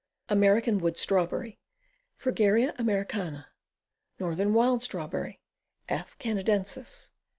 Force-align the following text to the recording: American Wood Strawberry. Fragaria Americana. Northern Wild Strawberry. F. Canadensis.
American 0.29 0.79
Wood 0.79 0.97
Strawberry. 0.97 1.59
Fragaria 2.17 2.73
Americana. 2.79 3.49
Northern 4.17 4.51
Wild 4.51 4.81
Strawberry. 4.81 5.39
F. 5.87 6.17
Canadensis. 6.17 7.11